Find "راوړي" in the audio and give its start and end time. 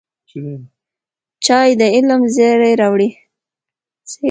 2.81-3.09